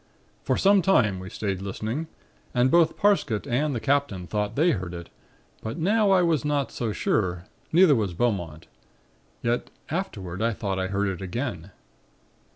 [0.43, 2.07] For some time we stayed listening,
[2.55, 5.11] and both Parsket and the Captain thought they heard it;
[5.61, 8.65] but now I was not so sure, neither was Beaumont.
[9.43, 11.69] Yet afterward, I thought I heard it again.